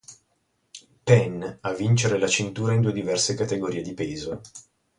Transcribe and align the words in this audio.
Penn, 1.05 1.45
a 1.61 1.73
vincere 1.75 2.17
la 2.17 2.25
cintura 2.25 2.73
in 2.73 2.81
due 2.81 2.91
diverse 2.91 3.35
categorie 3.35 3.83
di 3.83 3.93
peso. 3.93 4.41